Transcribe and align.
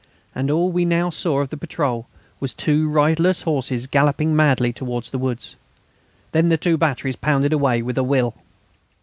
And 0.33 0.49
all 0.49 0.71
we 0.71 0.83
now 0.83 1.11
saw 1.11 1.41
of 1.41 1.49
the 1.49 1.57
patrol 1.57 2.07
was 2.39 2.55
two 2.55 2.89
riderless 2.89 3.43
horses 3.43 3.85
galloping 3.85 4.35
madly 4.35 4.73
towards 4.73 5.11
the 5.11 5.19
woods. 5.19 5.55
Then 6.31 6.49
the 6.49 6.57
two 6.57 6.75
batteries 6.75 7.15
pounded 7.15 7.53
away 7.53 7.83
with 7.83 7.99
a 7.99 8.03
will. 8.03 8.33